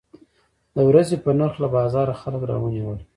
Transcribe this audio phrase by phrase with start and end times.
[0.75, 2.99] د ورځې په نرخ له بازاره خلک راونیول.